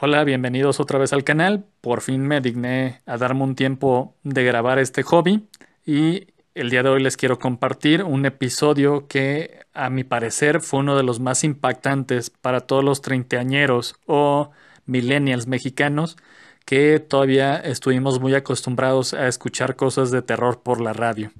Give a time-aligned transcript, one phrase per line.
[0.00, 1.66] Hola, bienvenidos otra vez al canal.
[1.80, 5.48] Por fin me digné a darme un tiempo de grabar este hobby
[5.86, 10.80] y el día de hoy les quiero compartir un episodio que a mi parecer fue
[10.80, 14.50] uno de los más impactantes para todos los treintañeros o
[14.84, 16.16] millennials mexicanos
[16.66, 21.30] que todavía estuvimos muy acostumbrados a escuchar cosas de terror por la radio.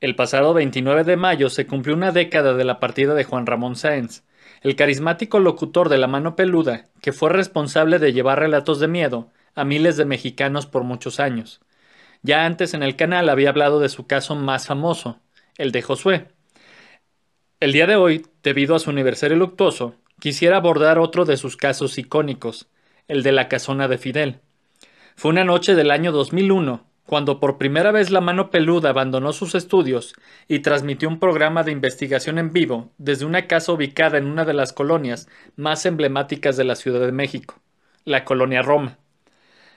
[0.00, 3.76] El pasado 29 de mayo se cumplió una década de la partida de Juan Ramón
[3.76, 4.24] Sáenz,
[4.62, 9.30] el carismático locutor de La Mano Peluda, que fue responsable de llevar relatos de miedo
[9.54, 11.60] a miles de mexicanos por muchos años.
[12.22, 15.20] Ya antes en el canal había hablado de su caso más famoso,
[15.56, 16.28] el de Josué.
[17.60, 21.98] El día de hoy, debido a su aniversario luctuoso, quisiera abordar otro de sus casos
[21.98, 22.68] icónicos,
[23.08, 24.40] el de la casona de Fidel.
[25.14, 29.54] Fue una noche del año 2001 cuando por primera vez la mano peluda abandonó sus
[29.54, 30.14] estudios
[30.48, 34.54] y transmitió un programa de investigación en vivo desde una casa ubicada en una de
[34.54, 37.60] las colonias más emblemáticas de la Ciudad de México,
[38.04, 38.98] la colonia Roma,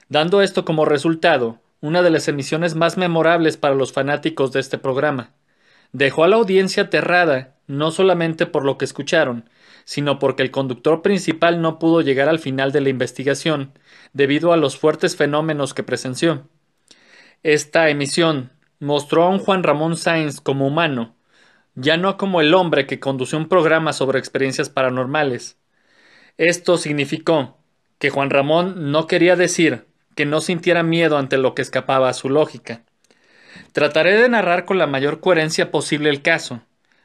[0.09, 4.77] dando esto como resultado una de las emisiones más memorables para los fanáticos de este
[4.77, 5.31] programa.
[5.93, 9.49] Dejó a la audiencia aterrada no solamente por lo que escucharon,
[9.85, 13.71] sino porque el conductor principal no pudo llegar al final de la investigación
[14.13, 16.47] debido a los fuertes fenómenos que presenció.
[17.43, 21.15] Esta emisión mostró a un Juan Ramón Sáenz como humano,
[21.73, 25.57] ya no como el hombre que condució un programa sobre experiencias paranormales.
[26.37, 27.57] Esto significó
[27.97, 32.13] que Juan Ramón no quería decir que no sintiera miedo ante lo que escapaba a
[32.13, 32.83] su lógica.
[33.71, 36.63] Trataré de narrar con la mayor coherencia posible el caso,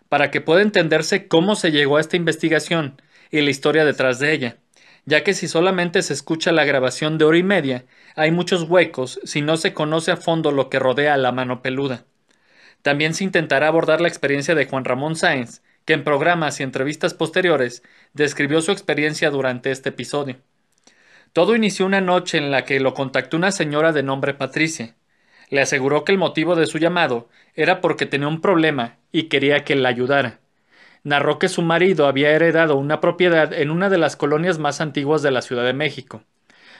[0.08, 4.32] para que pueda entenderse cómo se llegó a esta investigación y la historia detrás de
[4.32, 4.56] ella
[5.06, 7.84] ya que si solamente se escucha la grabación de hora y media,
[8.16, 11.62] hay muchos huecos si no se conoce a fondo lo que rodea a la mano
[11.62, 12.04] peluda.
[12.82, 17.14] También se intentará abordar la experiencia de Juan Ramón Sáenz, que en programas y entrevistas
[17.14, 17.82] posteriores
[18.14, 20.36] describió su experiencia durante este episodio.
[21.32, 24.94] Todo inició una noche en la que lo contactó una señora de nombre Patricia.
[25.50, 29.64] Le aseguró que el motivo de su llamado era porque tenía un problema y quería
[29.64, 30.40] que la ayudara
[31.04, 35.22] narró que su marido había heredado una propiedad en una de las colonias más antiguas
[35.22, 36.24] de la Ciudad de México.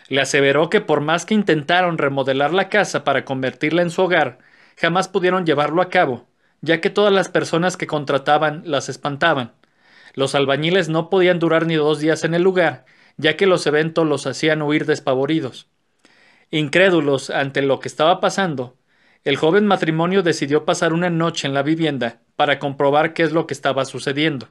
[0.09, 4.39] Le aseveró que por más que intentaron remodelar la casa para convertirla en su hogar,
[4.77, 6.27] jamás pudieron llevarlo a cabo,
[6.61, 9.53] ya que todas las personas que contrataban las espantaban.
[10.15, 12.85] Los albañiles no podían durar ni dos días en el lugar,
[13.17, 15.69] ya que los eventos los hacían huir despavoridos.
[16.51, 18.77] Incrédulos ante lo que estaba pasando,
[19.25, 23.47] el joven matrimonio decidió pasar una noche en la vivienda para comprobar qué es lo
[23.47, 24.49] que estaba sucediendo.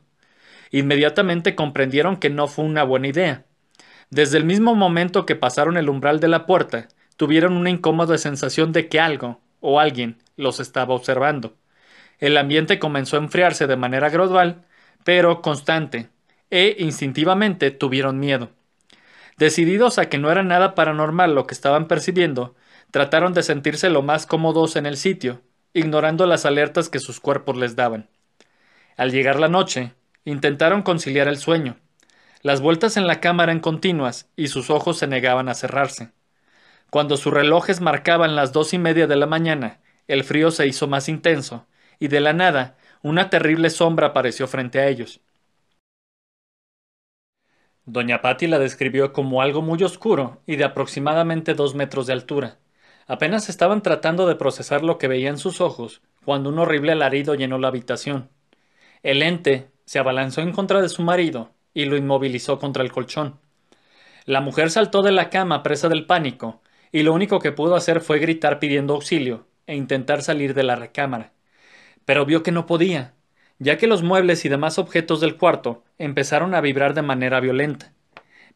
[0.71, 3.45] Inmediatamente comprendieron que no fue una buena idea.
[4.09, 8.71] Desde el mismo momento que pasaron el umbral de la puerta, tuvieron una incómoda sensación
[8.71, 11.55] de que algo o alguien los estaba observando.
[12.19, 14.65] El ambiente comenzó a enfriarse de manera gradual,
[15.03, 16.09] pero constante,
[16.49, 18.49] e instintivamente tuvieron miedo.
[19.37, 22.55] Decididos a que no era nada paranormal lo que estaban percibiendo,
[22.93, 25.41] Trataron de sentirse lo más cómodos en el sitio,
[25.73, 28.07] ignorando las alertas que sus cuerpos les daban.
[28.97, 29.95] Al llegar la noche,
[30.25, 31.77] intentaron conciliar el sueño.
[32.43, 36.11] Las vueltas en la cama eran continuas y sus ojos se negaban a cerrarse.
[36.91, 40.85] Cuando sus relojes marcaban las dos y media de la mañana, el frío se hizo
[40.85, 41.65] más intenso,
[41.97, 45.19] y de la nada una terrible sombra apareció frente a ellos.
[47.85, 52.59] Doña Patti la describió como algo muy oscuro y de aproximadamente dos metros de altura,
[53.07, 57.57] Apenas estaban tratando de procesar lo que veían sus ojos cuando un horrible alarido llenó
[57.57, 58.29] la habitación.
[59.01, 63.39] El ente se abalanzó en contra de su marido y lo inmovilizó contra el colchón.
[64.25, 66.61] La mujer saltó de la cama presa del pánico
[66.91, 70.75] y lo único que pudo hacer fue gritar pidiendo auxilio e intentar salir de la
[70.75, 71.33] recámara.
[72.05, 73.13] Pero vio que no podía,
[73.59, 77.91] ya que los muebles y demás objetos del cuarto empezaron a vibrar de manera violenta.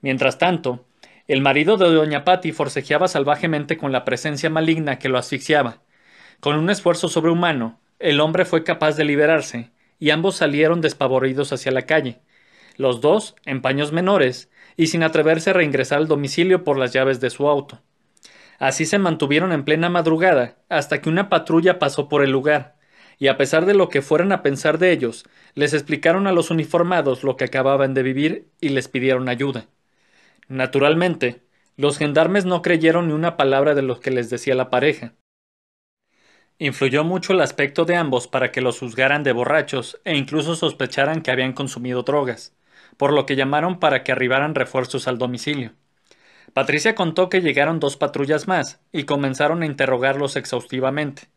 [0.01, 0.85] Mientras tanto,
[1.27, 5.81] el marido de doña Patti forcejeaba salvajemente con la presencia maligna que lo asfixiaba.
[6.39, 11.73] Con un esfuerzo sobrehumano, el hombre fue capaz de liberarse, y ambos salieron despavoridos hacia
[11.73, 12.21] la calle,
[12.77, 17.19] los dos en paños menores, y sin atreverse a reingresar al domicilio por las llaves
[17.19, 17.81] de su auto.
[18.57, 22.77] Así se mantuvieron en plena madrugada, hasta que una patrulla pasó por el lugar,
[23.19, 25.25] y a pesar de lo que fueran a pensar de ellos,
[25.55, 29.67] les explicaron a los uniformados lo que acababan de vivir y les pidieron ayuda.
[30.47, 31.43] Naturalmente,
[31.75, 35.13] los gendarmes no creyeron ni una palabra de lo que les decía la pareja.
[36.57, 41.21] Influyó mucho el aspecto de ambos para que los juzgaran de borrachos e incluso sospecharan
[41.21, 42.55] que habían consumido drogas,
[42.95, 45.73] por lo que llamaron para que arribaran refuerzos al domicilio.
[46.53, 51.27] Patricia contó que llegaron dos patrullas más y comenzaron a interrogarlos exhaustivamente.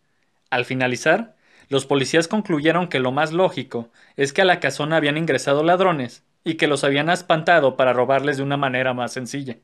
[0.50, 1.36] Al finalizar,
[1.68, 6.24] los policías concluyeron que lo más lógico es que a la casona habían ingresado ladrones
[6.44, 9.58] y que los habían espantado para robarles de una manera más sencilla.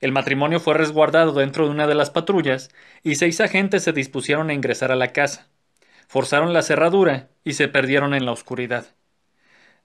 [0.00, 2.70] El matrimonio fue resguardado dentro de una de las patrullas
[3.02, 5.48] y seis agentes se dispusieron a ingresar a la casa.
[6.08, 8.86] Forzaron la cerradura y se perdieron en la oscuridad.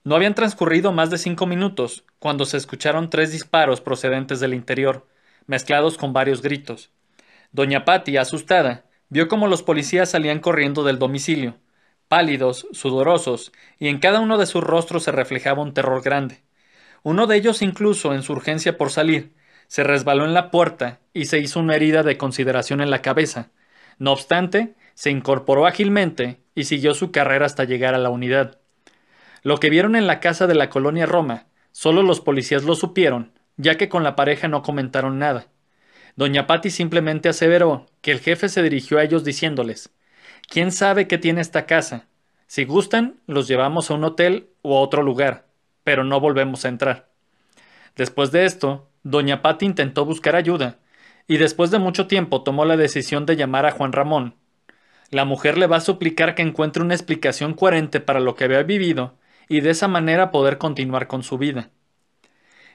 [0.04, 5.06] No habían transcurrido más de cinco minutos cuando se escucharon tres disparos procedentes del interior,
[5.46, 6.92] mezclados con varios gritos.
[7.52, 11.58] Doña Patti, asustada, vio cómo los policías salían corriendo del domicilio,
[12.08, 16.42] pálidos, sudorosos, y en cada uno de sus rostros se reflejaba un terror grande.
[17.04, 19.34] Uno de ellos incluso, en su urgencia por salir,
[19.68, 23.52] se resbaló en la puerta y se hizo una herida de consideración en la cabeza.
[24.00, 28.60] No obstante, se incorporó ágilmente y siguió su carrera hasta llegar a la unidad.
[29.44, 33.34] Lo que vieron en la casa de la colonia Roma, solo los policías lo supieron,
[33.58, 35.48] ya que con la pareja no comentaron nada.
[36.16, 39.92] Doña Patti simplemente aseveró que el jefe se dirigió a ellos diciéndoles
[40.50, 42.08] ¿Quién sabe qué tiene esta casa?
[42.48, 45.46] Si gustan, los llevamos a un hotel o a otro lugar,
[45.84, 47.10] pero no volvemos a entrar.
[47.98, 50.78] Después de esto, Doña Patti intentó buscar ayuda,
[51.28, 54.36] y después de mucho tiempo tomó la decisión de llamar a Juan Ramón.
[55.12, 58.64] La mujer le va a suplicar que encuentre una explicación coherente para lo que había
[58.64, 59.16] vivido,
[59.50, 61.72] y de esa manera poder continuar con su vida.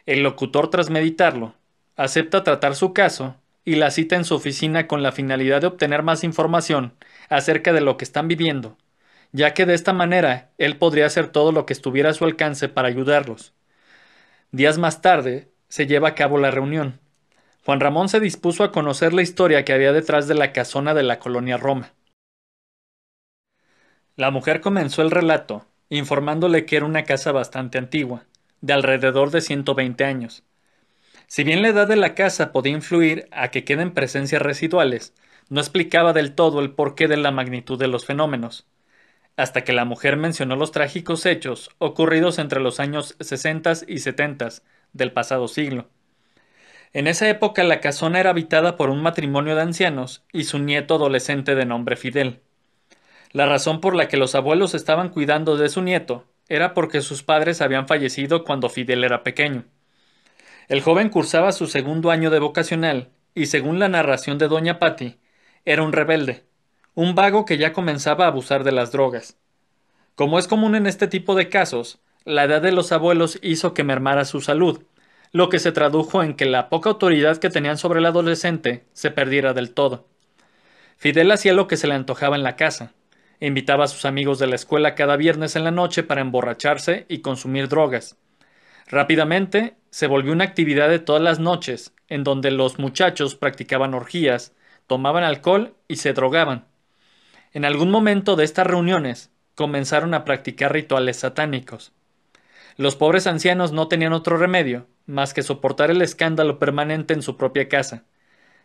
[0.04, 1.54] El locutor, tras meditarlo,
[1.96, 6.02] acepta tratar su caso y la cita en su oficina con la finalidad de obtener
[6.02, 6.92] más información
[7.32, 8.76] acerca de lo que están viviendo,
[9.32, 12.68] ya que de esta manera él podría hacer todo lo que estuviera a su alcance
[12.68, 13.54] para ayudarlos.
[14.50, 17.00] Días más tarde, se lleva a cabo la reunión.
[17.64, 21.04] Juan Ramón se dispuso a conocer la historia que había detrás de la casona de
[21.04, 21.94] la colonia Roma.
[24.14, 28.26] La mujer comenzó el relato, informándole que era una casa bastante antigua,
[28.60, 30.44] de alrededor de 120 años.
[31.28, 35.14] Si bien la edad de la casa podía influir a que queden presencias residuales,
[35.52, 38.66] no explicaba del todo el porqué de la magnitud de los fenómenos,
[39.36, 44.48] hasta que la mujer mencionó los trágicos hechos ocurridos entre los años 60 y 70
[44.94, 45.90] del pasado siglo.
[46.94, 50.94] En esa época la casona era habitada por un matrimonio de ancianos y su nieto
[50.94, 52.40] adolescente de nombre Fidel.
[53.32, 57.22] La razón por la que los abuelos estaban cuidando de su nieto era porque sus
[57.22, 59.66] padres habían fallecido cuando Fidel era pequeño.
[60.68, 65.18] El joven cursaba su segundo año de vocacional y según la narración de doña Patti,
[65.64, 66.44] era un rebelde,
[66.94, 69.36] un vago que ya comenzaba a abusar de las drogas.
[70.14, 73.84] Como es común en este tipo de casos, la edad de los abuelos hizo que
[73.84, 74.82] mermara su salud,
[75.32, 79.10] lo que se tradujo en que la poca autoridad que tenían sobre el adolescente se
[79.10, 80.06] perdiera del todo.
[80.98, 82.92] Fidel hacía lo que se le antojaba en la casa.
[83.40, 87.18] Invitaba a sus amigos de la escuela cada viernes en la noche para emborracharse y
[87.18, 88.16] consumir drogas.
[88.86, 94.52] Rápidamente se volvió una actividad de todas las noches, en donde los muchachos practicaban orgías,
[94.92, 96.66] tomaban alcohol y se drogaban.
[97.54, 101.92] En algún momento de estas reuniones comenzaron a practicar rituales satánicos.
[102.76, 107.38] Los pobres ancianos no tenían otro remedio más que soportar el escándalo permanente en su
[107.38, 108.04] propia casa.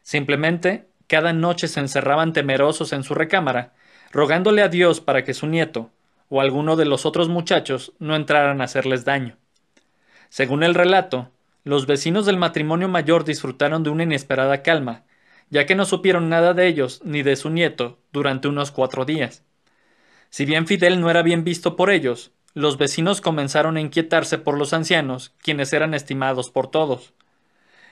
[0.01, 3.73] Simplemente, cada noche se encerraban temerosos en su recámara,
[4.11, 5.91] rogándole a Dios para que su nieto,
[6.27, 9.37] o alguno de los otros muchachos, no entraran a hacerles daño.
[10.27, 11.31] Según el relato,
[11.63, 15.05] los vecinos del matrimonio mayor disfrutaron de una inesperada calma,
[15.49, 19.43] ya que no supieron nada de ellos ni de su nieto durante unos cuatro días.
[20.29, 24.57] Si bien Fidel no era bien visto por ellos, los vecinos comenzaron a inquietarse por
[24.57, 27.13] los ancianos, quienes eran estimados por todos.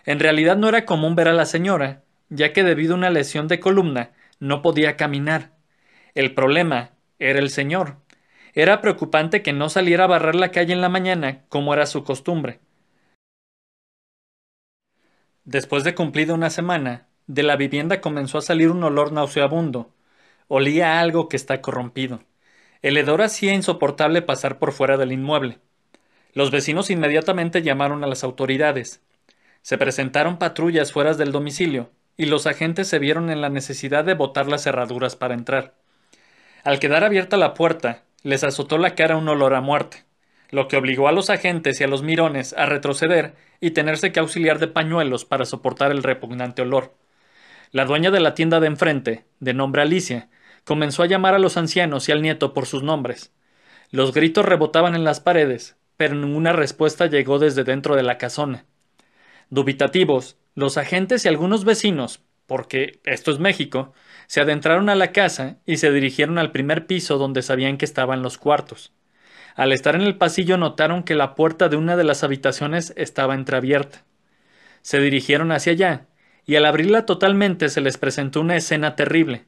[0.06, 3.48] En realidad no era común ver a la señora, ya que debido a una lesión
[3.48, 5.52] de columna no podía caminar.
[6.14, 7.98] El problema era el señor.
[8.54, 12.04] Era preocupante que no saliera a barrer la calle en la mañana, como era su
[12.04, 12.60] costumbre.
[15.44, 19.90] Después de cumplida una semana, de la vivienda comenzó a salir un olor nauseabundo.
[20.48, 22.22] Olía algo que está corrompido.
[22.82, 25.60] El hedor hacía insoportable pasar por fuera del inmueble.
[26.34, 29.02] Los vecinos inmediatamente llamaron a las autoridades.
[29.64, 34.14] Se presentaron patrullas fuera del domicilio, y los agentes se vieron en la necesidad de
[34.14, 35.74] botar las cerraduras para entrar.
[36.64, 40.04] Al quedar abierta la puerta, les azotó la cara un olor a muerte,
[40.52, 44.20] lo que obligó a los agentes y a los mirones a retroceder y tenerse que
[44.20, 46.94] auxiliar de pañuelos para soportar el repugnante olor.
[47.76, 50.30] La dueña de la tienda de enfrente, de nombre Alicia,
[50.64, 53.34] comenzó a llamar a los ancianos y al nieto por sus nombres.
[53.92, 58.64] Los gritos rebotaban en las paredes, pero ninguna respuesta llegó desde dentro de la casona.
[59.50, 63.92] Dubitativos, los agentes y algunos vecinos, porque esto es México,
[64.28, 68.22] se adentraron a la casa y se dirigieron al primer piso donde sabían que estaban
[68.22, 68.94] los cuartos.
[69.54, 73.36] Al estar en el pasillo notaron que la puerta de una de las habitaciones estaba
[73.36, 74.06] entreabierta.
[74.82, 76.06] Se dirigieron hacia allá,
[76.46, 79.46] y al abrirla totalmente se les presentó una escena terrible.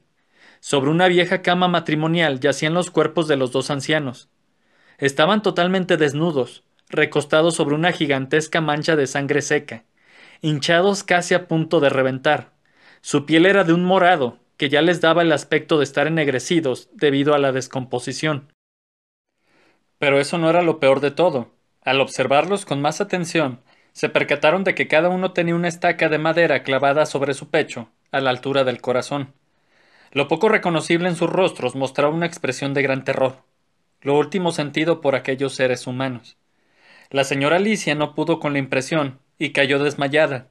[0.60, 4.28] Sobre una vieja cama matrimonial yacían los cuerpos de los dos ancianos.
[4.98, 9.84] Estaban totalmente desnudos, recostados sobre una gigantesca mancha de sangre seca,
[10.40, 12.52] hinchados casi a punto de reventar.
[13.00, 16.88] Su piel era de un morado, que ya les daba el aspecto de estar ennegrecidos
[16.92, 18.52] debido a la descomposición.
[19.98, 21.52] Pero eso no era lo peor de todo.
[21.82, 23.60] Al observarlos con más atención,
[23.98, 27.88] se percataron de que cada uno tenía una estaca de madera clavada sobre su pecho,
[28.12, 29.32] a la altura del corazón.
[30.12, 33.42] Lo poco reconocible en sus rostros mostraba una expresión de gran terror,
[34.00, 36.36] lo último sentido por aquellos seres humanos.
[37.10, 40.46] La señora Alicia no pudo con la impresión y cayó desmayada,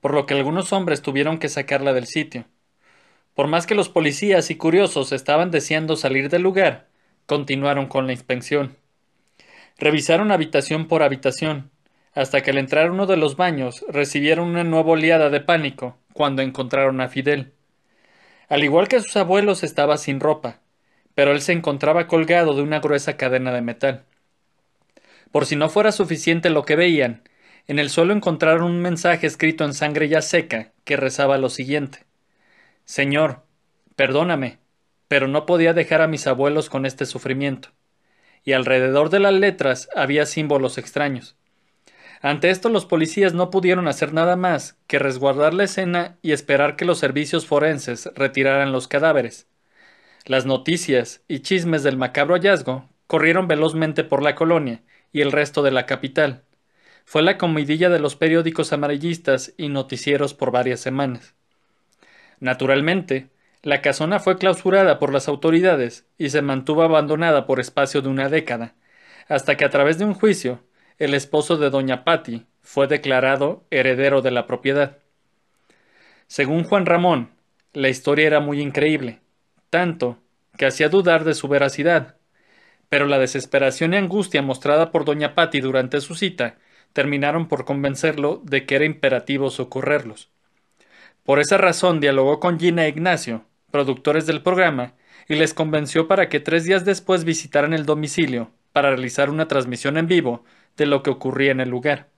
[0.00, 2.46] por lo que algunos hombres tuvieron que sacarla del sitio.
[3.36, 6.88] Por más que los policías y curiosos estaban deseando salir del lugar,
[7.26, 8.76] continuaron con la inspección.
[9.78, 11.70] Revisaron habitación por habitación,
[12.18, 16.42] hasta que al entrar uno de los baños recibieron una nueva oleada de pánico cuando
[16.42, 17.52] encontraron a Fidel.
[18.48, 20.58] Al igual que sus abuelos estaba sin ropa,
[21.14, 24.04] pero él se encontraba colgado de una gruesa cadena de metal.
[25.30, 27.22] Por si no fuera suficiente lo que veían,
[27.68, 32.04] en el suelo encontraron un mensaje escrito en sangre ya seca que rezaba lo siguiente
[32.84, 33.44] Señor,
[33.94, 34.58] perdóname,
[35.06, 37.68] pero no podía dejar a mis abuelos con este sufrimiento.
[38.42, 41.37] Y alrededor de las letras había símbolos extraños.
[42.20, 46.76] Ante esto los policías no pudieron hacer nada más que resguardar la escena y esperar
[46.76, 49.46] que los servicios forenses retiraran los cadáveres.
[50.24, 54.82] Las noticias y chismes del macabro hallazgo corrieron velozmente por la colonia
[55.12, 56.42] y el resto de la capital.
[57.04, 61.34] Fue la comidilla de los periódicos amarillistas y noticieros por varias semanas.
[62.40, 63.30] Naturalmente,
[63.62, 68.28] la casona fue clausurada por las autoridades y se mantuvo abandonada por espacio de una
[68.28, 68.74] década,
[69.28, 70.60] hasta que a través de un juicio
[70.98, 74.98] el esposo de doña Patti fue declarado heredero de la propiedad.
[76.26, 77.30] Según Juan Ramón,
[77.72, 79.20] la historia era muy increíble,
[79.70, 80.18] tanto
[80.56, 82.16] que hacía dudar de su veracidad,
[82.88, 86.56] pero la desesperación y angustia mostrada por doña Patti durante su cita
[86.92, 90.30] terminaron por convencerlo de que era imperativo socorrerlos.
[91.22, 94.94] Por esa razón dialogó con Gina e Ignacio, productores del programa,
[95.28, 99.98] y les convenció para que tres días después visitaran el domicilio para realizar una transmisión
[99.98, 100.44] en vivo
[100.78, 102.08] de lo que ocurría en el lugar.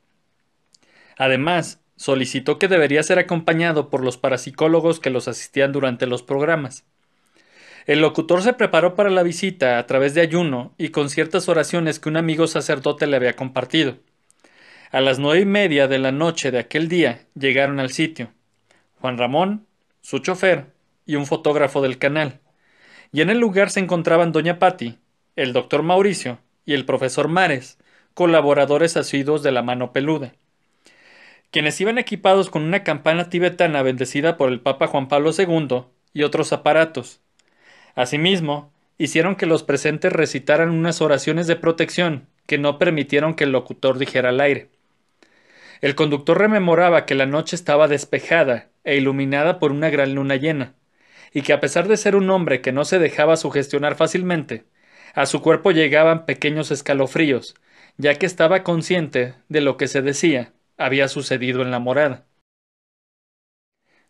[1.18, 6.84] Además, solicitó que debería ser acompañado por los parapsicólogos que los asistían durante los programas.
[7.86, 11.98] El locutor se preparó para la visita a través de ayuno y con ciertas oraciones
[11.98, 13.98] que un amigo sacerdote le había compartido.
[14.92, 18.30] A las nueve y media de la noche de aquel día llegaron al sitio.
[19.00, 19.66] Juan Ramón,
[20.00, 20.66] su chofer
[21.06, 22.40] y un fotógrafo del canal.
[23.12, 24.98] Y en el lugar se encontraban doña Patti,
[25.36, 27.78] el doctor Mauricio y el profesor Mares,
[28.14, 30.34] colaboradores asiduos de la mano peluda,
[31.50, 36.22] quienes iban equipados con una campana tibetana bendecida por el Papa Juan Pablo II y
[36.22, 37.20] otros aparatos.
[37.94, 43.52] Asimismo, hicieron que los presentes recitaran unas oraciones de protección que no permitieron que el
[43.52, 44.68] locutor dijera al aire.
[45.80, 50.74] El conductor rememoraba que la noche estaba despejada e iluminada por una gran luna llena,
[51.32, 54.64] y que a pesar de ser un hombre que no se dejaba sugestionar fácilmente,
[55.14, 57.54] a su cuerpo llegaban pequeños escalofríos,
[58.00, 62.24] ya que estaba consciente de lo que se decía había sucedido en la morada.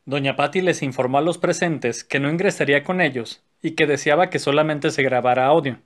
[0.04, 4.30] Doña Patti les informó a los presentes que no ingresaría con ellos y que deseaba
[4.30, 5.80] que solamente se grabara audio.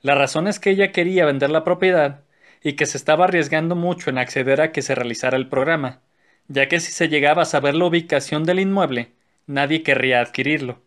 [0.00, 2.22] La razón es que ella quería vender la propiedad
[2.62, 6.00] y que se estaba arriesgando mucho en acceder a que se realizara el programa,
[6.48, 9.12] ya que si se llegaba a saber la ubicación del inmueble,
[9.46, 10.80] nadie querría adquirirlo.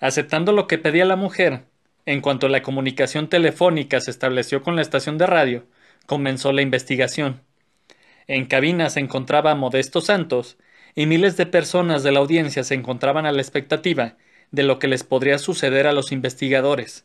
[0.00, 1.62] Aceptando lo que pedía la mujer,
[2.04, 5.64] en cuanto la comunicación telefónica se estableció con la estación de radio,
[6.08, 7.42] comenzó la investigación.
[8.26, 10.56] En cabina se encontraba Modesto Santos,
[10.94, 14.16] y miles de personas de la audiencia se encontraban a la expectativa
[14.50, 17.04] de lo que les podría suceder a los investigadores,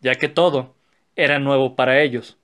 [0.00, 0.76] ya que todo
[1.16, 2.38] era nuevo para ellos.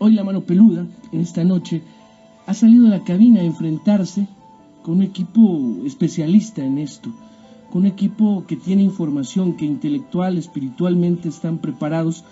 [0.00, 1.82] Hoy la mano peluda, en esta noche,
[2.46, 4.26] ha salido de la cabina a enfrentarse
[4.82, 7.12] con un equipo especialista en esto
[7.72, 12.22] con un equipo que tiene información, que intelectual, espiritualmente están preparados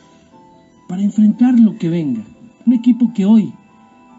[0.86, 2.20] para enfrentar lo que venga.
[2.66, 3.54] Un equipo que hoy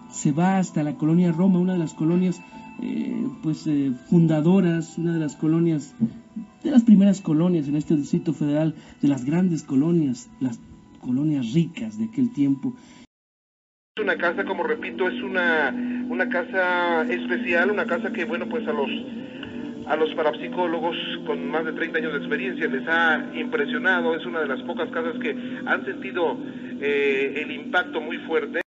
[0.09, 2.41] se va hasta la colonia Roma, una de las colonias
[2.81, 5.93] eh, pues eh, fundadoras, una de las colonias,
[6.63, 10.59] de las primeras colonias en este Distrito Federal, de las grandes colonias, las
[11.01, 12.73] colonias ricas de aquel tiempo.
[14.01, 15.69] Una casa, como repito, es una,
[16.09, 18.89] una casa especial, una casa que, bueno, pues a los
[19.91, 20.95] a los parapsicólogos
[21.25, 24.89] con más de 30 años de experiencia les ha impresionado, es una de las pocas
[24.89, 25.31] casas que
[25.65, 26.37] han sentido
[26.79, 28.61] eh, el impacto muy fuerte.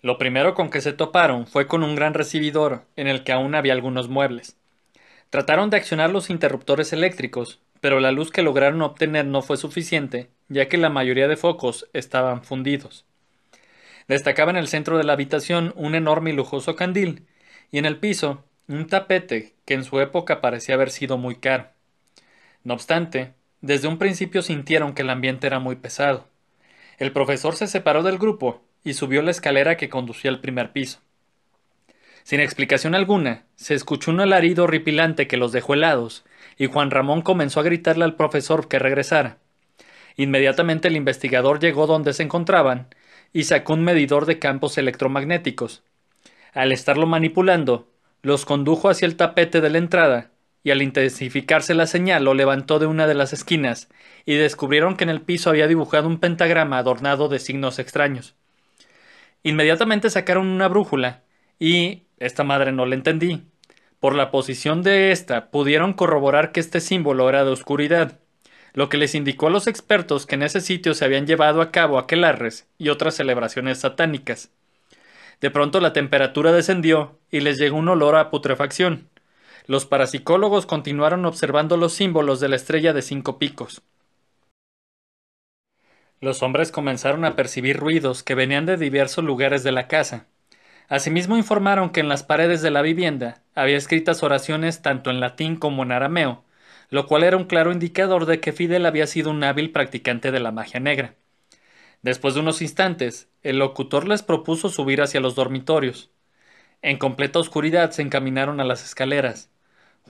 [0.00, 3.54] Lo primero con que se toparon fue con un gran recibidor en el que aún
[3.54, 4.56] había algunos muebles.
[5.28, 10.30] Trataron de accionar los interruptores eléctricos, pero la luz que lograron obtener no fue suficiente,
[10.48, 13.04] ya que la mayoría de focos estaban fundidos.
[14.10, 17.28] Destacaba en el centro de la habitación un enorme y lujoso candil,
[17.70, 21.68] y en el piso un tapete que en su época parecía haber sido muy caro.
[22.64, 26.26] No obstante, desde un principio sintieron que el ambiente era muy pesado.
[26.98, 30.98] El profesor se separó del grupo y subió la escalera que conducía al primer piso.
[32.24, 36.24] Sin explicación alguna, se escuchó un alarido horripilante que los dejó helados,
[36.58, 39.38] y Juan Ramón comenzó a gritarle al profesor que regresara.
[40.16, 42.88] Inmediatamente el investigador llegó donde se encontraban
[43.32, 45.82] y sacó un medidor de campos electromagnéticos.
[46.52, 47.88] Al estarlo manipulando,
[48.22, 50.30] los condujo hacia el tapete de la entrada,
[50.62, 53.88] y al intensificarse la señal lo levantó de una de las esquinas,
[54.26, 58.34] y descubrieron que en el piso había dibujado un pentagrama adornado de signos extraños.
[59.42, 61.22] Inmediatamente sacaron una brújula,
[61.58, 63.42] y esta madre no la entendí.
[64.00, 68.18] Por la posición de esta pudieron corroborar que este símbolo era de oscuridad,
[68.72, 71.70] lo que les indicó a los expertos que en ese sitio se habían llevado a
[71.70, 74.50] cabo aquelarres y otras celebraciones satánicas.
[75.40, 79.08] De pronto la temperatura descendió y les llegó un olor a putrefacción.
[79.66, 83.82] Los parapsicólogos continuaron observando los símbolos de la estrella de cinco picos.
[86.20, 90.26] Los hombres comenzaron a percibir ruidos que venían de diversos lugares de la casa.
[90.88, 95.56] Asimismo informaron que en las paredes de la vivienda había escritas oraciones tanto en latín
[95.56, 96.44] como en arameo,
[96.90, 100.40] lo cual era un claro indicador de que Fidel había sido un hábil practicante de
[100.40, 101.14] la magia negra.
[102.02, 106.10] Después de unos instantes, el locutor les propuso subir hacia los dormitorios.
[106.82, 109.50] En completa oscuridad se encaminaron a las escaleras.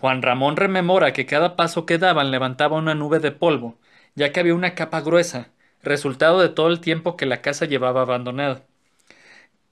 [0.01, 3.79] Juan Ramón rememora que cada paso que daban levantaba una nube de polvo,
[4.15, 5.51] ya que había una capa gruesa,
[5.83, 8.63] resultado de todo el tiempo que la casa llevaba abandonada.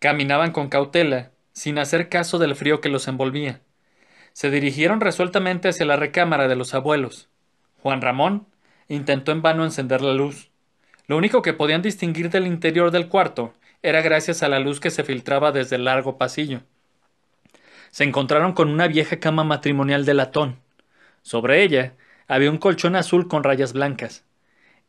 [0.00, 3.60] Caminaban con cautela, sin hacer caso del frío que los envolvía.
[4.38, 7.28] Se dirigieron resueltamente hacia la recámara de los abuelos.
[7.82, 8.46] Juan Ramón
[8.86, 10.52] intentó en vano encender la luz.
[11.08, 14.90] Lo único que podían distinguir del interior del cuarto era gracias a la luz que
[14.90, 16.60] se filtraba desde el largo pasillo.
[17.90, 20.60] Se encontraron con una vieja cama matrimonial de latón.
[21.22, 21.94] Sobre ella
[22.28, 24.24] había un colchón azul con rayas blancas.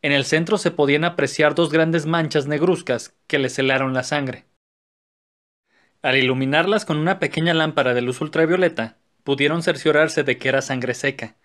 [0.00, 4.44] En el centro se podían apreciar dos grandes manchas negruzcas que le celaron la sangre.
[6.02, 10.94] Al iluminarlas con una pequeña lámpara de luz ultravioleta, pudieron cerciorarse de que era sangre
[10.94, 11.36] seca.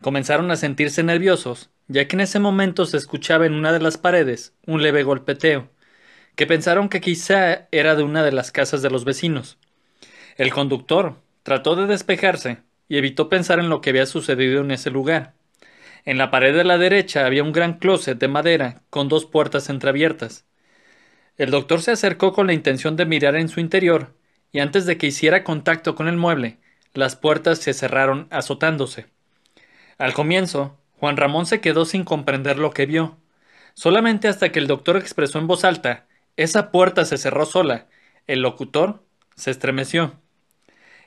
[0.00, 3.98] Comenzaron a sentirse nerviosos, ya que en ese momento se escuchaba en una de las
[3.98, 5.70] paredes un leve golpeteo,
[6.36, 9.58] que pensaron que quizá era de una de las casas de los vecinos.
[10.36, 14.90] El conductor trató de despejarse y evitó pensar en lo que había sucedido en ese
[14.90, 15.34] lugar.
[16.04, 19.68] En la pared de la derecha había un gran closet de madera con dos puertas
[19.68, 20.46] entreabiertas.
[21.36, 24.14] El doctor se acercó con la intención de mirar en su interior,
[24.52, 26.58] y antes de que hiciera contacto con el mueble,
[26.94, 29.06] las puertas se cerraron azotándose.
[29.98, 33.16] Al comienzo, Juan Ramón se quedó sin comprender lo que vio.
[33.74, 37.86] Solamente hasta que el doctor expresó en voz alta Esa puerta se cerró sola.
[38.26, 39.02] El locutor
[39.36, 40.14] se estremeció.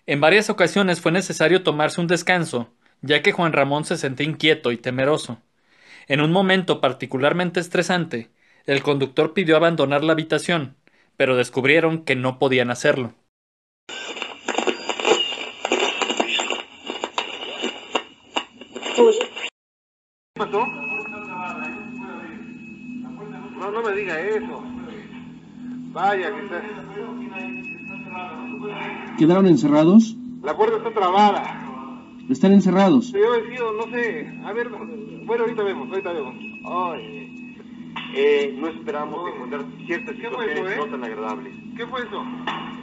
[0.05, 4.71] En varias ocasiones fue necesario tomarse un descanso, ya que Juan Ramón se sentía inquieto
[4.71, 5.41] y temeroso.
[6.07, 8.29] En un momento particularmente estresante,
[8.65, 10.75] el conductor pidió abandonar la habitación,
[11.17, 13.13] pero descubrieron que no podían hacerlo.
[18.95, 19.11] ¿Qué
[20.35, 20.65] pasó?
[23.59, 24.63] No, no me diga eso.
[25.93, 26.61] Vaya, que está...
[29.17, 30.15] ¿Quedaron encerrados?
[30.43, 31.59] La puerta está trabada.
[32.29, 33.11] Están encerrados.
[33.11, 34.31] Yo he sido, no sé.
[34.45, 36.35] A ver, bueno, ahorita vemos, ahorita vemos.
[36.65, 37.55] Ay,
[38.15, 40.77] Eh, no esperamos encontrar ciertas ¿Qué fue situaciones eso, eh?
[40.77, 41.53] no tan agradables.
[41.75, 42.21] ¿qué fue eso?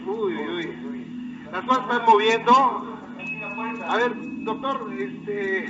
[0.06, 1.38] Uy, uy, uy.
[1.52, 2.52] Las cosas están moviendo.
[3.86, 4.12] A ver,
[4.44, 5.66] doctor, este...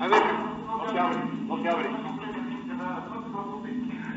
[0.00, 1.88] A ver, No se abre, no se abre.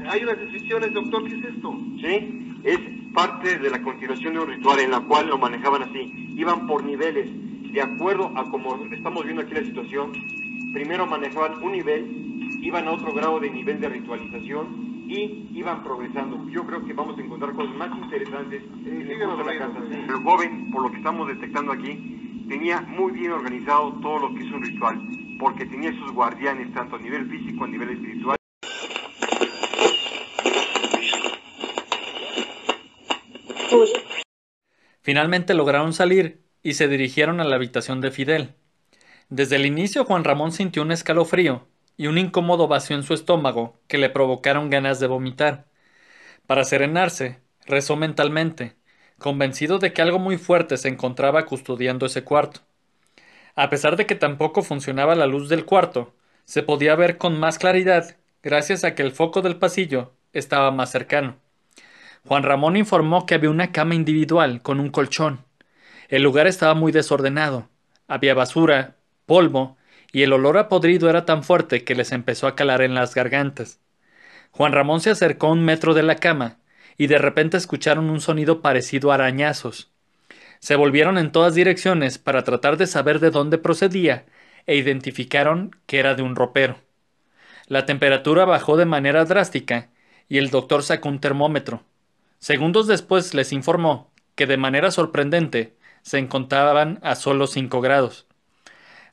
[0.09, 1.73] hay unas inscripciones, doctor, ¿qué es esto?
[1.97, 2.55] ¿Sí?
[2.63, 2.79] Es
[3.13, 6.33] parte de la continuación de un ritual en la cual lo manejaban así.
[6.35, 7.29] Iban por niveles.
[7.73, 10.11] De acuerdo a como estamos viendo aquí la situación,
[10.73, 16.47] primero manejaban un nivel, iban a otro grado de nivel de ritualización y iban progresando.
[16.49, 19.79] Yo creo que vamos a encontrar cosas más interesantes en el curso de la casa.
[19.91, 24.45] El joven, por lo que estamos detectando aquí, tenía muy bien organizado todo lo que
[24.45, 25.01] es un ritual,
[25.41, 28.37] porque tenía sus guardianes tanto a nivel físico, a nivel espiritual.
[35.01, 38.53] Finalmente lograron salir y se dirigieron a la habitación de Fidel.
[39.29, 43.79] Desde el inicio Juan Ramón sintió un escalofrío y un incómodo vacío en su estómago
[43.87, 45.65] que le provocaron ganas de vomitar.
[46.45, 48.75] Para serenarse, rezó mentalmente,
[49.17, 52.61] convencido de que algo muy fuerte se encontraba custodiando ese cuarto.
[53.55, 56.13] A pesar de que tampoco funcionaba la luz del cuarto,
[56.45, 60.91] se podía ver con más claridad gracias a que el foco del pasillo estaba más
[60.91, 61.37] cercano.
[62.27, 65.45] Juan Ramón informó que había una cama individual con un colchón.
[66.07, 67.69] El lugar estaba muy desordenado.
[68.07, 69.77] Había basura, polvo,
[70.11, 73.15] y el olor a podrido era tan fuerte que les empezó a calar en las
[73.15, 73.79] gargantas.
[74.51, 76.57] Juan Ramón se acercó a un metro de la cama,
[76.97, 79.90] y de repente escucharon un sonido parecido a arañazos.
[80.61, 84.25] Se volvieron en todas direcciones para tratar de saber de dónde procedía,
[84.67, 86.77] e identificaron que era de un ropero.
[87.65, 89.89] La temperatura bajó de manera drástica,
[90.29, 91.81] y el doctor sacó un termómetro.
[92.37, 98.27] Segundos después les informó que de manera sorprendente se encontraban a solo cinco grados.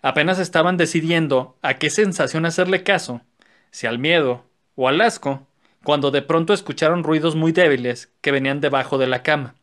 [0.02, 3.22] Apenas estaban decidiendo a qué sensación hacerle caso,
[3.70, 4.44] si al miedo
[4.76, 5.46] o al asco,
[5.82, 9.54] cuando de pronto escucharon ruidos muy débiles que venían debajo de la cama.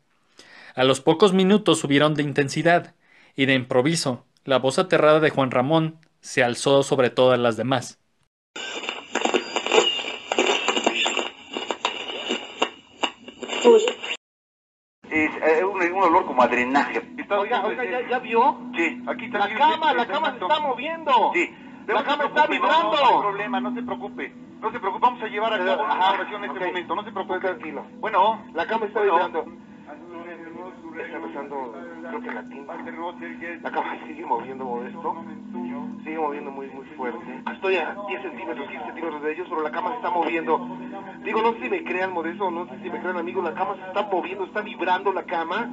[0.75, 2.95] A los pocos minutos subieron de intensidad,
[3.33, 8.01] y de improviso, la voz aterrada de Juan Ramón se alzó sobre todas las demás.
[15.09, 17.01] Es eh, un, un olor como a drenaje.
[17.29, 18.59] Oiga, oiga, ¿ya, ¿ya vio?
[18.75, 19.47] Sí, aquí está.
[19.47, 21.31] La cama, la cama se está moviendo.
[21.33, 21.49] Sí.
[21.87, 22.97] La no se cama está preocupe, no, vibrando.
[22.97, 24.33] No, hay problema, no se preocupe.
[24.59, 26.95] No se preocupe, vamos a llevar a cabo una oración en este momento.
[26.95, 27.39] No se preocupe.
[27.39, 27.85] Tranquilo.
[27.99, 28.45] Bueno.
[28.53, 29.13] La cama está bueno.
[29.13, 29.45] vibrando.
[30.35, 31.73] Está empezando,
[32.07, 32.75] creo que la timba.
[33.61, 35.25] La cama sigue moviendo modesto.
[36.03, 37.41] Sigue moviendo muy, muy fuerte.
[37.51, 40.77] Estoy a 10 centímetros, 15 centímetros de ellos, pero la cama se está moviendo.
[41.23, 43.75] Digo, no sé si me crean, Modesto, no sé si me crean, amigos, la cama
[43.75, 45.69] se está moviendo, está vibrando la cama.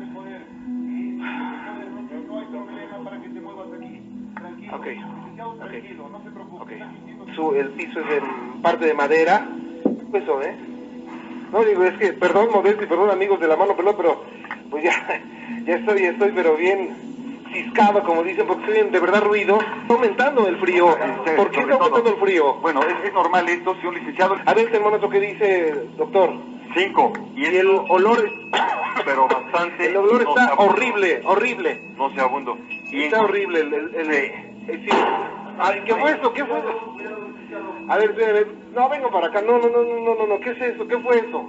[4.72, 4.86] Ok,
[5.60, 5.72] ok,
[6.60, 6.72] ok.
[7.34, 8.22] Su, el piso es de
[8.62, 9.46] parte de madera.
[10.12, 10.56] Eso, ¿eh?
[11.52, 14.24] No, digo, es que, perdón, Modesto, y perdón, amigos de la mano pelota, pero
[14.70, 15.20] pues ya,
[15.66, 16.96] ya estoy, estoy, pero bien
[17.52, 19.58] ciscado, como dicen, porque estoy en de verdad ruido.
[19.88, 20.96] Aumentando el frío.
[21.36, 22.54] ¿Por qué está todo- aumentando el frío?
[22.62, 24.36] Bueno, es, es normal esto, señor licenciado.
[24.46, 26.30] A ver, el termómetro que dice, doctor.
[26.74, 27.12] Cinco.
[27.36, 28.30] Y, Y el olor,
[29.04, 29.86] pero bastante.
[29.88, 31.82] el olor está horrible, horrible.
[31.98, 32.56] Nauseabundo.
[32.90, 34.10] Y Está horrible el, el, el-
[34.70, 34.88] el- sí.
[35.58, 36.32] Ay, ¿qué fue eso?
[36.32, 36.96] ¿Qué fue eso?
[37.88, 38.46] A ver, espérame.
[38.74, 40.86] no, vengo para acá, no, no, no, no, no, no, no, ¿qué es eso?
[40.88, 41.44] ¿Qué fue eso?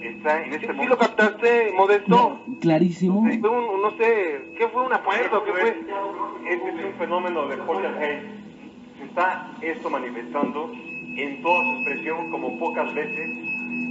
[0.00, 0.88] Está en ¿Sí, este sí momento.
[0.94, 2.40] lo captaste, Modesto?
[2.60, 3.20] Clarísimo.
[3.40, 4.84] Fue un, no sé, ¿qué fue?
[4.86, 5.68] ¿Una puerta o qué fue?
[6.48, 8.26] Este es un fenómeno de poltergeist.
[8.98, 10.72] Se está esto manifestando
[11.16, 13.30] en toda su expresión como pocas veces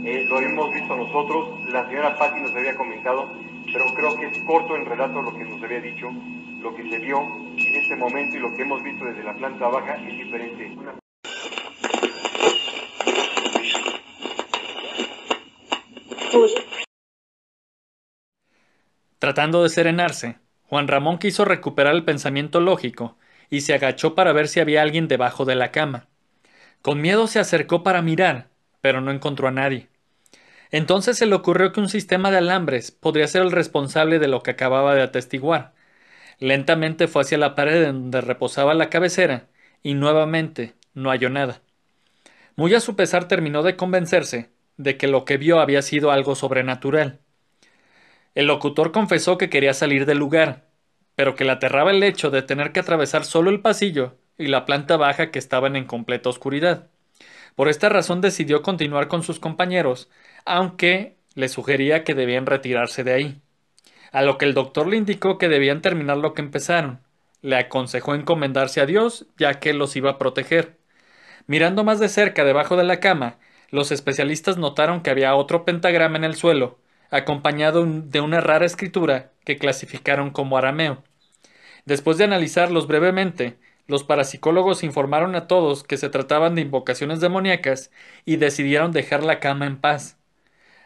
[0.06, 1.64] eh, lo hemos visto nosotros.
[1.72, 3.30] La señora Patti nos había comentado,
[3.72, 6.10] pero creo que es corto en relato lo que nos había dicho.
[6.62, 7.20] Lo que se vio
[7.56, 10.76] en este momento y lo que hemos visto desde la planta baja es diferente.
[19.20, 23.18] Tratando de serenarse, Juan Ramón quiso recuperar el pensamiento lógico
[23.50, 26.08] y se agachó para ver si había alguien debajo de la cama.
[26.82, 28.48] Con miedo se acercó para mirar,
[28.82, 29.90] pero no encontró a nadie.
[30.72, 34.42] Entonces se le ocurrió que un sistema de alambres podría ser el responsable de lo
[34.42, 35.74] que acababa de atestiguar.
[36.40, 39.48] Lentamente fue hacia la pared donde reposaba la cabecera
[39.84, 41.62] y nuevamente no halló nada.
[42.56, 46.36] Muy a su pesar terminó de convencerse de que lo que vio había sido algo
[46.36, 47.20] sobrenatural.
[48.34, 50.70] El locutor confesó que quería salir del lugar,
[51.16, 54.66] pero que le aterraba el hecho de tener que atravesar solo el pasillo y la
[54.66, 56.88] planta baja que estaban en completa oscuridad.
[57.56, 60.10] Por esta razón decidió continuar con sus compañeros,
[60.46, 63.42] aunque le sugería que debían retirarse de ahí.
[64.14, 67.02] A lo que el doctor le indicó que debían terminar lo que empezaron.
[67.42, 70.78] Le aconsejó encomendarse a Dios, ya que los iba a proteger.
[71.48, 73.40] Mirando más de cerca debajo de la cama,
[73.72, 76.80] los especialistas notaron que había otro pentagrama en el suelo,
[77.12, 81.04] acompañado de una rara escritura que clasificaron como arameo.
[81.86, 87.92] Después de analizarlos brevemente, los parapsicólogos informaron a todos que se trataban de invocaciones demoníacas
[88.26, 90.18] y decidieron dejar la cama en paz.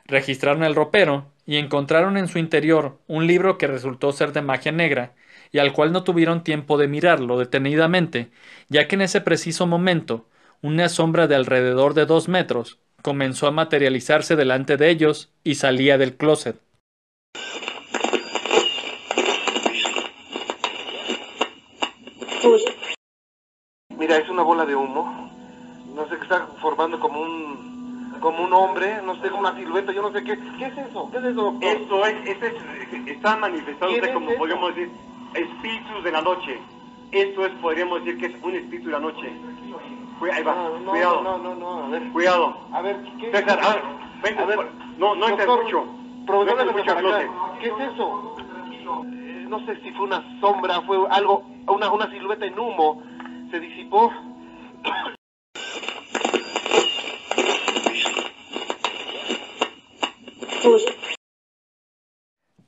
[0.05, 4.71] Registraron el ropero y encontraron en su interior un libro que resultó ser de magia
[4.71, 5.13] negra
[5.51, 8.31] y al cual no tuvieron tiempo de mirarlo detenidamente,
[8.69, 10.25] ya que en ese preciso momento
[10.63, 15.97] una sombra de alrededor de dos metros comenzó a materializarse delante de ellos y salía
[15.97, 16.57] del closet.
[23.97, 25.29] Mira, es una bola de humo.
[25.95, 27.73] No sé qué está formando como un
[28.19, 30.37] como un hombre, no sé, como una silueta, yo no sé qué.
[30.57, 31.09] ¿Qué es eso?
[31.11, 31.69] ¿Qué es eso, doctor?
[31.75, 34.89] Esto es, este es- está manifestándose ¿Quién es como podríamos decir,
[35.33, 36.57] espíritus de la noche.
[37.11, 39.29] Esto es, podríamos decir que es un espíritu de la noche.
[40.19, 42.11] Cu- ahí va, No, no, cuidado, no, no, no, a ver.
[42.11, 42.57] cuidado.
[42.71, 43.31] A ver, ¿qué?
[43.31, 43.83] César, a ver,
[44.23, 44.57] Vente, A ver,
[44.97, 45.85] no, no te escucho.
[46.25, 46.95] Profesor, no escucho.
[47.59, 48.35] ¿Qué es eso?
[48.39, 53.01] Eh, no sé si fue una sombra, fue algo, una, una silueta en humo.
[53.51, 54.11] Se disipó.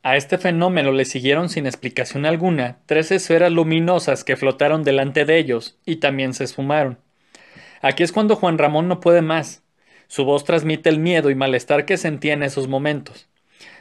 [0.03, 5.38] A este fenómeno le siguieron sin explicación alguna tres esferas luminosas que flotaron delante de
[5.39, 6.99] ellos y también se esfumaron.
[7.81, 9.63] Aquí es cuando Juan Ramón no puede más.
[10.07, 13.29] Su voz transmite el miedo y malestar que sentía en esos momentos.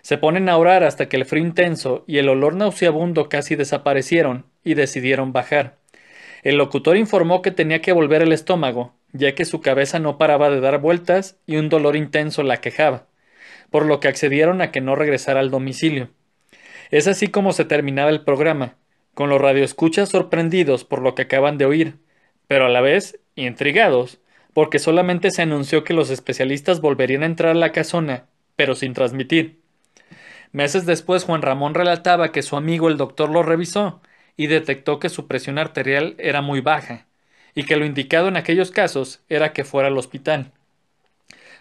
[0.02, 4.46] Se ponen a orar hasta que el frío intenso y el olor nauseabundo casi desaparecieron
[4.62, 5.78] y decidieron bajar.
[6.42, 10.50] El locutor informó que tenía que volver el estómago, ya que su cabeza no paraba
[10.50, 13.06] de dar vueltas y un dolor intenso la quejaba,
[13.70, 16.10] por lo que accedieron a que no regresara al domicilio.
[16.90, 18.76] Es así como se terminaba el programa,
[19.14, 21.96] con los radioescuchas sorprendidos por lo que acaban de oír,
[22.46, 24.18] pero a la vez intrigados,
[24.52, 28.94] porque solamente se anunció que los especialistas volverían a entrar a la casona, pero sin
[28.94, 29.60] transmitir.
[30.52, 34.00] Meses después Juan Ramón relataba que su amigo el doctor lo revisó
[34.36, 37.06] y detectó que su presión arterial era muy baja,
[37.54, 40.52] y que lo indicado en aquellos casos era que fuera al hospital.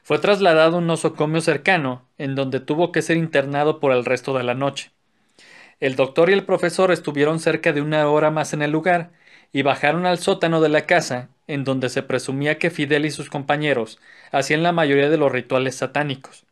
[0.03, 4.37] Fue trasladado a un nosocomio cercano, en donde tuvo que ser internado por el resto
[4.37, 4.91] de la noche.
[5.79, 9.11] El doctor y el profesor estuvieron cerca de una hora más en el lugar
[9.53, 13.29] y bajaron al sótano de la casa, en donde se presumía que Fidel y sus
[13.29, 13.99] compañeros
[14.31, 16.45] hacían la mayoría de los rituales satánicos.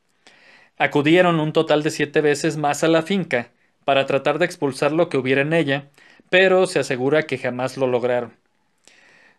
[0.77, 3.49] Acudieron un total de siete veces más a la finca
[3.85, 5.89] para tratar de expulsar lo que hubiera en ella,
[6.29, 8.33] pero se asegura que jamás lo lograron.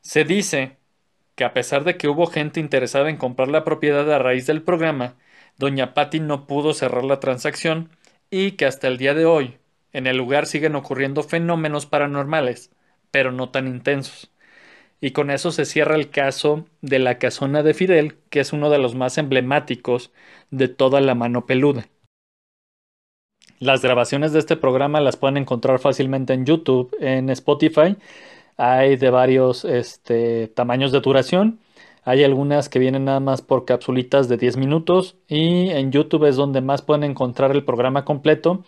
[0.01, 0.77] Se dice
[1.37, 4.63] que a pesar de que hubo gente interesada en comprar la propiedad a raíz del
[4.63, 5.15] programa,
[5.57, 7.91] doña Patti no pudo cerrar la transacción
[8.31, 9.59] y que hasta el día de hoy
[9.93, 12.71] en el lugar siguen ocurriendo fenómenos paranormales,
[13.13, 14.33] pero no tan intensos.
[15.01, 18.71] Y con eso se cierra el caso de la casona de Fidel, que es uno
[18.71, 20.13] de los más emblemáticos
[20.51, 21.87] de toda la mano peluda.
[23.59, 27.97] Las grabaciones de este programa las pueden encontrar fácilmente en YouTube, en Spotify.
[28.57, 31.61] Hay de varios este, tamaños de duración.
[32.05, 36.35] Hay algunas que vienen nada más por capsulitas de 10 minutos y en YouTube es
[36.35, 38.65] donde más pueden encontrar el programa completo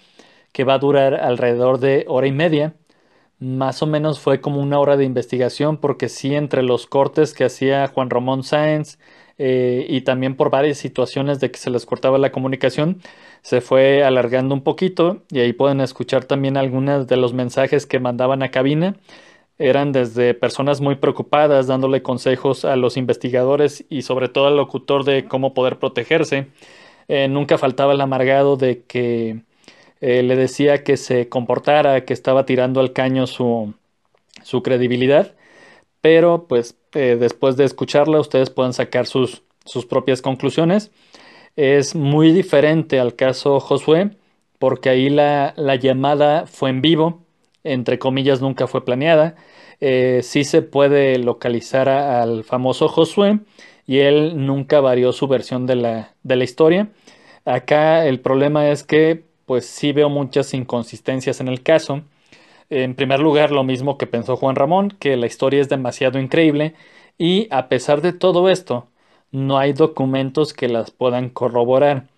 [0.52, 2.74] que va a durar alrededor de hora y media.
[3.44, 7.44] Más o menos fue como una hora de investigación porque sí entre los cortes que
[7.44, 8.98] hacía Juan Ramón Sáenz
[9.36, 13.02] eh, y también por varias situaciones de que se les cortaba la comunicación,
[13.42, 18.00] se fue alargando un poquito y ahí pueden escuchar también algunos de los mensajes que
[18.00, 18.96] mandaban a cabina.
[19.58, 25.04] Eran desde personas muy preocupadas dándole consejos a los investigadores y sobre todo al locutor
[25.04, 26.48] de cómo poder protegerse.
[27.08, 29.42] Eh, nunca faltaba el amargado de que
[30.00, 33.74] eh, le decía que se comportara, que estaba tirando al caño su,
[34.42, 35.34] su credibilidad,
[36.00, 40.90] pero pues eh, después de escucharla ustedes pueden sacar sus, sus propias conclusiones.
[41.56, 44.10] Es muy diferente al caso Josué,
[44.58, 47.24] porque ahí la, la llamada fue en vivo,
[47.64, 49.36] entre comillas nunca fue planeada.
[49.80, 53.40] Eh, sí se puede localizar al famoso Josué
[53.86, 56.88] y él nunca varió su versión de la, de la historia.
[57.44, 62.02] Acá el problema es que pues sí veo muchas inconsistencias en el caso.
[62.70, 66.74] En primer lugar, lo mismo que pensó Juan Ramón, que la historia es demasiado increíble
[67.18, 68.88] y a pesar de todo esto,
[69.30, 72.08] no hay documentos que las puedan corroborar.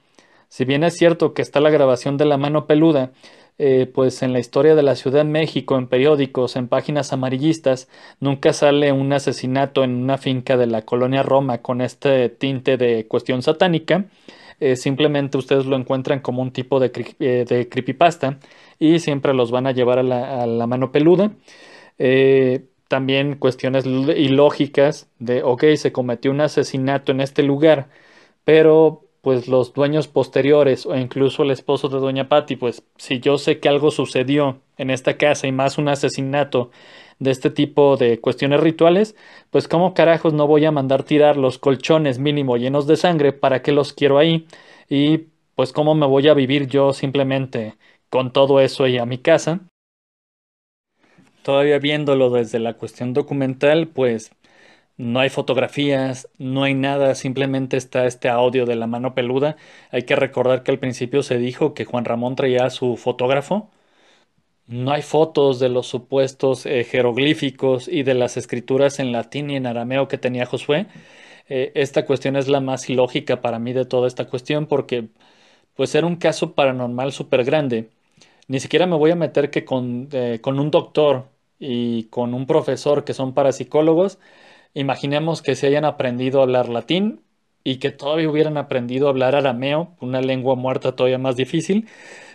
[0.49, 3.13] Si bien es cierto que está la grabación de la mano peluda,
[3.59, 7.89] eh, pues en la historia de la Ciudad de México, en periódicos, en páginas amarillistas,
[8.21, 13.07] nunca sale un asesinato en una finca de la colonia Roma con este tinte de
[13.07, 14.05] cuestión satánica.
[14.61, 16.91] Eh, simplemente ustedes lo encuentran como un tipo de,
[17.21, 18.39] eh, de, creepypasta
[18.79, 21.33] y siempre los van a llevar a la, mano peluda.
[21.99, 27.89] Eh, también cuestiones ilógicas de, ok, se cometió un asesinato en este lugar,
[28.45, 33.39] pero pues los dueños posteriores o incluso el esposo de doña Patti, pues si yo
[33.39, 36.71] sé que algo sucedió en esta casa y más un asesinato
[37.19, 39.17] de este tipo de cuestiones rituales,
[39.51, 43.63] pues cómo carajos no voy a mandar tirar los colchones mínimo llenos de sangre, para
[43.63, 44.47] qué los quiero ahí
[44.89, 47.77] y pues cómo me voy a vivir yo simplemente
[48.11, 49.61] con todo eso y a mi casa.
[51.43, 54.33] Todavía viéndolo desde la cuestión documental, pues
[54.97, 59.57] no hay fotografías, no hay nada, simplemente está este audio de la mano peluda.
[59.91, 63.71] Hay que recordar que al principio se dijo que Juan Ramón traía a su fotógrafo.
[64.67, 69.57] No hay fotos de los supuestos eh, jeroglíficos y de las escrituras en latín y
[69.57, 70.89] en arameo que tenía Josué.
[71.49, 75.09] Eh, esta cuestión es la más ilógica para mí de toda esta cuestión porque
[75.77, 77.91] pues era un caso paranormal súper grande.
[78.49, 82.47] Ni siquiera me voy a meter que con, eh, con un doctor y con un
[82.47, 84.19] profesor que son parapsicólogos,
[84.75, 87.23] imaginemos que se hayan aprendido a hablar latín
[87.67, 91.89] y que todavía hubieran aprendido a hablar arameo, una lengua muerta todavía más difícil.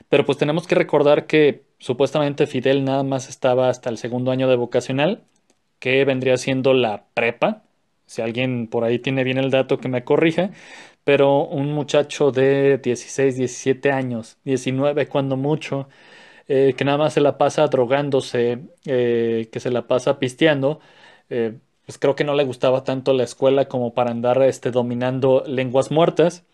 [0.10, 4.50] Pero pues tenemos que recordar que supuestamente Fidel nada más estaba hasta el segundo año
[4.50, 5.24] de vocacional,
[5.80, 7.64] que vendría siendo la prepa.
[8.06, 10.52] Si alguien por ahí tiene bien el dato que me corrija,
[11.06, 15.88] pero un muchacho de 16, 17 años, 19 cuando mucho,
[16.48, 20.82] eh, que nada más se la pasa drogándose, eh, que se la pasa pisteando,
[21.30, 21.58] eh,
[21.92, 25.92] pues creo que no le gustaba tanto la escuela como para andar este, dominando lenguas
[25.92, 26.46] muertas.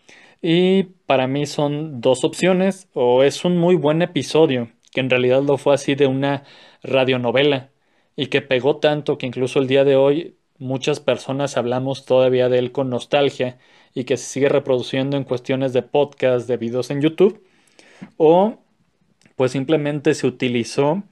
[0.42, 5.44] Y para mí son dos opciones, o es un muy buen episodio, que en realidad
[5.44, 6.42] lo fue así de una
[6.82, 7.70] radionovela,
[8.16, 12.58] y que pegó tanto que incluso el día de hoy muchas personas hablamos todavía de
[12.58, 13.58] él con nostalgia
[13.94, 17.44] y que se sigue reproduciendo en cuestiones de podcast, de videos en YouTube,
[18.16, 18.58] o
[19.36, 21.04] pues simplemente se utilizó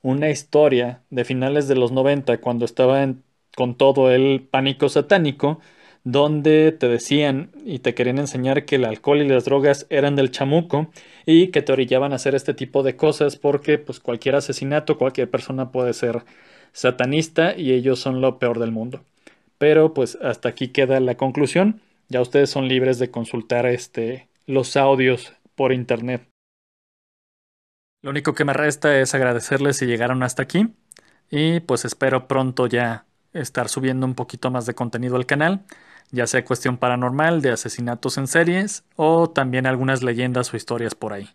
[0.00, 3.02] una historia de finales de los 90 cuando estaba
[3.56, 5.60] con todo el pánico satánico,
[6.04, 10.30] donde te decían y te querían enseñar que el alcohol y las drogas eran del
[10.30, 10.90] chamuco
[11.24, 15.30] y que te orillaban a hacer este tipo de cosas porque pues cualquier asesinato, cualquier
[15.30, 16.24] persona puede ser
[16.72, 19.02] satanista y ellos son lo peor del mundo.
[19.56, 21.80] Pero pues hasta aquí queda la conclusión.
[22.08, 26.28] Ya ustedes son libres de consultar este los audios por internet.
[28.02, 30.68] Lo único que me resta es agradecerles si llegaron hasta aquí
[31.30, 35.62] y pues espero pronto ya estar subiendo un poquito más de contenido al canal,
[36.10, 41.12] ya sea cuestión paranormal, de asesinatos en series o también algunas leyendas o historias por
[41.12, 41.28] ahí.